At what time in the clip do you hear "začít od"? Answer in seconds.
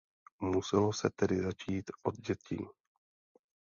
1.41-2.15